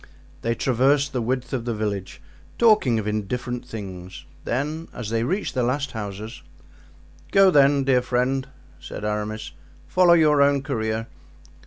[0.41, 2.23] They traversed the width of the village,
[2.57, 6.41] talking of indifferent things, then as they reached the last houses:
[7.31, 8.47] "Go, then, dear friend,"
[8.79, 9.51] said Aramis,
[9.85, 11.05] "follow your own career.